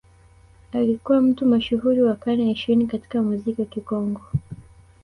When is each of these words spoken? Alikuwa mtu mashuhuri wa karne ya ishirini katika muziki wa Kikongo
Alikuwa 0.73 1.21
mtu 1.21 1.45
mashuhuri 1.45 2.01
wa 2.01 2.15
karne 2.15 2.45
ya 2.45 2.51
ishirini 2.51 2.87
katika 2.87 3.21
muziki 3.21 3.61
wa 3.61 3.67
Kikongo 3.67 4.21